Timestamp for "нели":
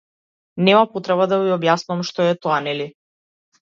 2.71-2.93